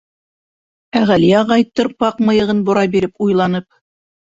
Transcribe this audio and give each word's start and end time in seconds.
Ә 1.01 1.03
Ғәли 1.11 1.29
ағай, 1.43 1.67
тырпаҡ 1.83 2.27
мыйығын 2.31 2.67
бора 2.73 2.91
биреп, 2.97 3.27
уйланып: 3.31 3.75